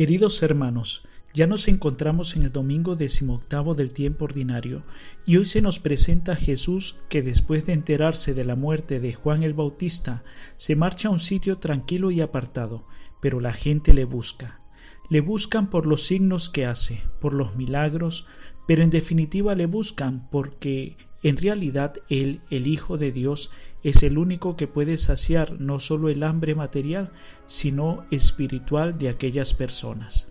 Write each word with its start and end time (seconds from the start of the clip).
Queridos 0.00 0.42
hermanos, 0.42 1.06
ya 1.34 1.46
nos 1.46 1.68
encontramos 1.68 2.34
en 2.34 2.44
el 2.44 2.52
domingo 2.52 2.96
decimoctavo 2.96 3.74
del 3.74 3.92
tiempo 3.92 4.24
ordinario 4.24 4.82
y 5.26 5.36
hoy 5.36 5.44
se 5.44 5.60
nos 5.60 5.78
presenta 5.78 6.36
Jesús 6.36 6.96
que 7.10 7.20
después 7.20 7.66
de 7.66 7.74
enterarse 7.74 8.32
de 8.32 8.46
la 8.46 8.56
muerte 8.56 8.98
de 8.98 9.12
Juan 9.12 9.42
el 9.42 9.52
Bautista 9.52 10.24
se 10.56 10.74
marcha 10.74 11.08
a 11.08 11.10
un 11.10 11.18
sitio 11.18 11.58
tranquilo 11.58 12.10
y 12.10 12.22
apartado, 12.22 12.86
pero 13.20 13.40
la 13.40 13.52
gente 13.52 13.92
le 13.92 14.06
busca. 14.06 14.62
Le 15.10 15.20
buscan 15.20 15.68
por 15.68 15.84
los 15.84 16.02
signos 16.06 16.48
que 16.48 16.64
hace, 16.64 17.02
por 17.20 17.34
los 17.34 17.54
milagros, 17.54 18.26
pero 18.66 18.82
en 18.82 18.88
definitiva 18.88 19.54
le 19.54 19.66
buscan 19.66 20.30
porque 20.30 20.96
en 21.22 21.36
realidad 21.36 21.94
Él, 22.08 22.40
el 22.50 22.66
Hijo 22.66 22.96
de 22.96 23.12
Dios, 23.12 23.50
es 23.82 24.02
el 24.02 24.18
único 24.18 24.56
que 24.56 24.66
puede 24.66 24.96
saciar 24.96 25.60
no 25.60 25.80
solo 25.80 26.08
el 26.08 26.22
hambre 26.22 26.54
material, 26.54 27.10
sino 27.46 28.04
espiritual 28.10 28.98
de 28.98 29.10
aquellas 29.10 29.52
personas. 29.52 30.28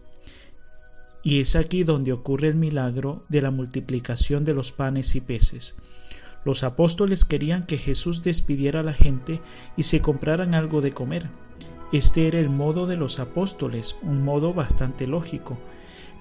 Y 1.22 1.42
es 1.42 1.56
aquí 1.56 1.84
donde 1.84 2.14
ocurre 2.14 2.48
el 2.48 2.56
milagro 2.56 3.24
de 3.30 3.42
la 3.42 3.52
multiplicación 3.52 4.46
de 4.46 4.54
los 4.54 4.72
panes 4.72 5.16
y 5.16 5.22
peces. 5.22 5.78
Los 6.46 6.64
apóstoles 6.64 7.26
querían 7.26 7.66
que 7.66 7.78
Jesús 7.78 8.24
despidiera 8.24 8.80
a 8.80 8.84
la 8.84 8.94
gente 8.94 9.42
y 9.76 9.84
se 9.84 10.02
compraran 10.02 10.56
algo 10.56 10.82
de 10.82 10.94
comer. 10.94 11.30
Este 11.92 12.28
era 12.28 12.40
el 12.40 12.50
modo 12.50 12.88
de 12.88 12.96
los 12.96 13.20
apóstoles, 13.20 13.98
un 14.02 14.24
modo 14.24 14.54
bastante 14.54 15.06
lógico. 15.06 15.60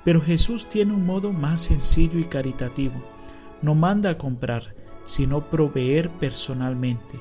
Pero 0.05 0.21
Jesús 0.21 0.69
tiene 0.69 0.93
un 0.93 1.07
modo 1.07 1.33
más 1.33 1.61
sencillo 1.61 2.19
y 2.19 2.25
caritativo 2.25 3.18
no 3.63 3.75
manda 3.75 4.11
a 4.11 4.19
comprar, 4.19 4.75
sino 5.05 5.51
proveer 5.51 6.11
personalmente. 6.11 7.19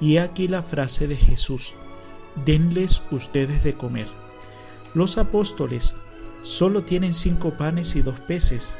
Y 0.00 0.18
aquí 0.18 0.48
la 0.48 0.62
frase 0.62 1.06
de 1.06 1.16
Jesús, 1.16 1.74
denles 2.44 3.02
ustedes 3.10 3.64
de 3.64 3.74
comer. 3.74 4.06
Los 4.94 5.18
apóstoles 5.18 5.96
solo 6.42 6.84
tienen 6.84 7.12
cinco 7.12 7.56
panes 7.56 7.96
y 7.96 8.02
dos 8.02 8.20
peces, 8.20 8.76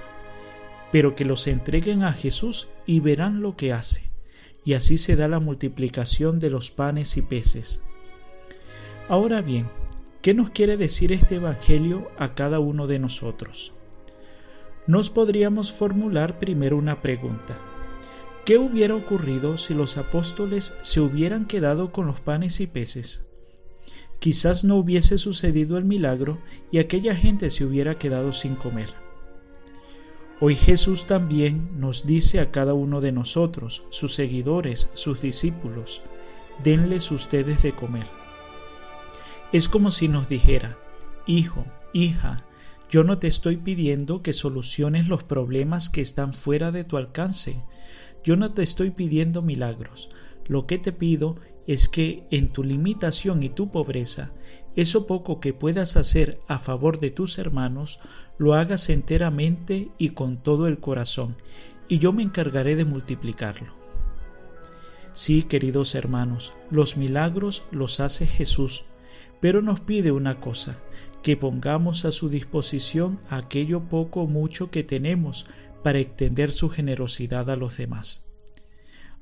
pero 0.92 1.14
que 1.14 1.24
los 1.24 1.46
entreguen 1.46 2.02
a 2.02 2.12
Jesús 2.12 2.68
y 2.86 3.00
verán 3.00 3.42
lo 3.42 3.56
que 3.56 3.72
hace. 3.72 4.10
Y 4.64 4.74
así 4.74 4.98
se 4.98 5.16
da 5.16 5.28
la 5.28 5.40
multiplicación 5.40 6.38
de 6.38 6.50
los 6.50 6.70
panes 6.70 7.16
y 7.16 7.22
peces. 7.22 7.84
Ahora 9.08 9.40
bien, 9.40 9.70
¿qué 10.20 10.34
nos 10.34 10.50
quiere 10.50 10.76
decir 10.76 11.12
este 11.12 11.36
Evangelio 11.36 12.10
a 12.18 12.34
cada 12.34 12.58
uno 12.58 12.86
de 12.86 12.98
nosotros? 12.98 13.77
Nos 14.88 15.10
podríamos 15.10 15.70
formular 15.70 16.38
primero 16.38 16.78
una 16.78 17.02
pregunta. 17.02 17.58
¿Qué 18.46 18.56
hubiera 18.56 18.94
ocurrido 18.94 19.58
si 19.58 19.74
los 19.74 19.98
apóstoles 19.98 20.78
se 20.80 21.00
hubieran 21.00 21.44
quedado 21.44 21.92
con 21.92 22.06
los 22.06 22.20
panes 22.20 22.58
y 22.60 22.66
peces? 22.66 23.26
Quizás 24.18 24.64
no 24.64 24.76
hubiese 24.76 25.18
sucedido 25.18 25.76
el 25.76 25.84
milagro 25.84 26.38
y 26.72 26.78
aquella 26.78 27.14
gente 27.14 27.50
se 27.50 27.66
hubiera 27.66 27.98
quedado 27.98 28.32
sin 28.32 28.56
comer. 28.56 28.88
Hoy 30.40 30.56
Jesús 30.56 31.04
también 31.06 31.78
nos 31.78 32.06
dice 32.06 32.40
a 32.40 32.50
cada 32.50 32.72
uno 32.72 33.02
de 33.02 33.12
nosotros, 33.12 33.84
sus 33.90 34.14
seguidores, 34.14 34.90
sus 34.94 35.20
discípulos, 35.20 36.00
denles 36.64 37.10
ustedes 37.10 37.62
de 37.62 37.72
comer. 37.72 38.06
Es 39.52 39.68
como 39.68 39.90
si 39.90 40.08
nos 40.08 40.30
dijera, 40.30 40.78
Hijo, 41.26 41.66
hija, 41.92 42.47
yo 42.88 43.04
no 43.04 43.18
te 43.18 43.26
estoy 43.26 43.56
pidiendo 43.58 44.22
que 44.22 44.32
soluciones 44.32 45.08
los 45.08 45.22
problemas 45.22 45.90
que 45.90 46.00
están 46.00 46.32
fuera 46.32 46.72
de 46.72 46.84
tu 46.84 46.96
alcance. 46.96 47.62
Yo 48.24 48.36
no 48.36 48.52
te 48.52 48.62
estoy 48.62 48.90
pidiendo 48.90 49.42
milagros. 49.42 50.10
Lo 50.46 50.66
que 50.66 50.78
te 50.78 50.92
pido 50.92 51.36
es 51.66 51.90
que 51.90 52.26
en 52.30 52.50
tu 52.50 52.64
limitación 52.64 53.42
y 53.42 53.50
tu 53.50 53.70
pobreza, 53.70 54.32
eso 54.74 55.06
poco 55.06 55.38
que 55.38 55.52
puedas 55.52 55.96
hacer 55.96 56.40
a 56.48 56.58
favor 56.58 56.98
de 56.98 57.10
tus 57.10 57.38
hermanos, 57.38 58.00
lo 58.38 58.54
hagas 58.54 58.88
enteramente 58.88 59.90
y 59.98 60.10
con 60.10 60.42
todo 60.42 60.66
el 60.66 60.78
corazón, 60.78 61.36
y 61.88 61.98
yo 61.98 62.14
me 62.14 62.22
encargaré 62.22 62.74
de 62.74 62.86
multiplicarlo. 62.86 63.74
Sí, 65.12 65.42
queridos 65.42 65.94
hermanos, 65.94 66.54
los 66.70 66.96
milagros 66.96 67.66
los 67.70 68.00
hace 68.00 68.26
Jesús, 68.26 68.84
pero 69.40 69.60
nos 69.62 69.80
pide 69.80 70.12
una 70.12 70.40
cosa, 70.40 70.80
que 71.22 71.36
pongamos 71.36 72.04
a 72.04 72.12
su 72.12 72.28
disposición 72.28 73.20
aquello 73.28 73.88
poco 73.88 74.22
o 74.22 74.26
mucho 74.26 74.70
que 74.70 74.84
tenemos 74.84 75.46
para 75.82 75.98
extender 75.98 76.50
su 76.52 76.68
generosidad 76.68 77.50
a 77.50 77.56
los 77.56 77.76
demás. 77.76 78.26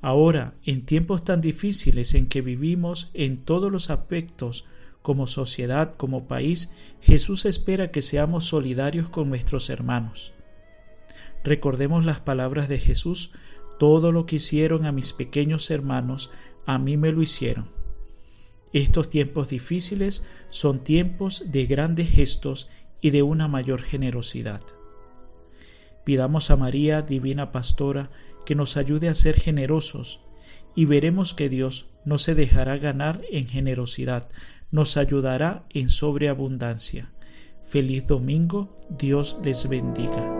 Ahora, 0.01 0.53
en 0.63 0.85
tiempos 0.85 1.23
tan 1.23 1.41
difíciles 1.41 2.13
en 2.13 2.27
que 2.27 2.41
vivimos 2.41 3.09
en 3.13 3.37
todos 3.37 3.71
los 3.71 3.89
aspectos, 3.89 4.65
como 5.01 5.25
sociedad, 5.25 5.95
como 5.95 6.27
país, 6.27 6.73
Jesús 7.01 7.45
espera 7.45 7.91
que 7.91 8.01
seamos 8.01 8.45
solidarios 8.45 9.09
con 9.09 9.29
nuestros 9.29 9.69
hermanos. 9.69 10.33
Recordemos 11.43 12.05
las 12.05 12.19
palabras 12.19 12.67
de 12.67 12.77
Jesús, 12.77 13.31
todo 13.79 14.11
lo 14.11 14.25
que 14.25 14.35
hicieron 14.35 14.85
a 14.85 14.91
mis 14.91 15.13
pequeños 15.13 15.71
hermanos, 15.71 16.31
a 16.65 16.77
mí 16.77 16.97
me 16.97 17.11
lo 17.11 17.21
hicieron. 17.21 17.76
Estos 18.77 19.09
tiempos 19.09 19.49
difíciles 19.49 20.27
son 20.49 20.83
tiempos 20.83 21.51
de 21.51 21.65
grandes 21.65 22.11
gestos 22.11 22.69
y 23.01 23.09
de 23.09 23.23
una 23.23 23.47
mayor 23.47 23.81
generosidad. 23.81 24.61
Pidamos 26.03 26.51
a 26.51 26.57
María, 26.57 27.01
Divina 27.01 27.51
Pastora, 27.51 28.11
que 28.45 28.53
nos 28.53 28.77
ayude 28.77 29.09
a 29.09 29.15
ser 29.15 29.33
generosos 29.39 30.19
y 30.75 30.85
veremos 30.85 31.33
que 31.33 31.49
Dios 31.49 31.87
no 32.05 32.19
se 32.19 32.35
dejará 32.35 32.77
ganar 32.77 33.23
en 33.31 33.47
generosidad, 33.47 34.29
nos 34.69 34.95
ayudará 34.95 35.65
en 35.71 35.89
sobreabundancia. 35.89 37.11
Feliz 37.63 38.07
domingo, 38.07 38.69
Dios 38.91 39.39
les 39.43 39.67
bendiga. 39.67 40.36